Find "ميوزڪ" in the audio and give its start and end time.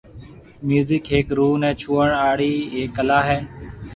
0.67-1.03